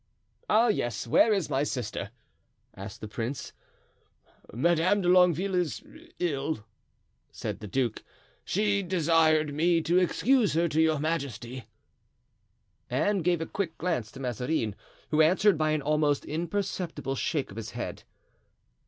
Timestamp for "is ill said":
5.53-7.59